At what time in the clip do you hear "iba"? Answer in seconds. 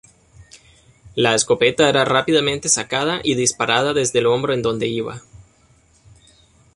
4.87-5.21